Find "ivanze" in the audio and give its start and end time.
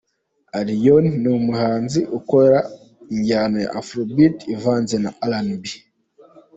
4.55-4.95